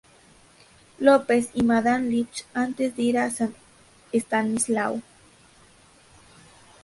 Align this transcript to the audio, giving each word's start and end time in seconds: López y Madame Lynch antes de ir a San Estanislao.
López 0.97 1.51
y 1.53 1.61
Madame 1.61 2.09
Lynch 2.09 2.45
antes 2.55 2.95
de 2.95 3.03
ir 3.03 3.19
a 3.19 3.29
San 3.29 3.53
Estanislao. 4.11 4.99